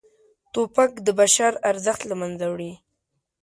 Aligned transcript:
توپک 0.53 0.91
د 1.05 1.07
بشر 1.19 1.51
ارزښت 1.69 2.01
له 2.09 2.15
منځه 2.21 2.45
وړي. 2.51 2.73